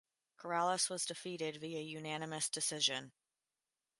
Corrales 0.35 0.89
was 0.89 1.05
defeated 1.05 1.57
via 1.57 1.79
unanimous 1.79 2.49
decision. 2.49 3.11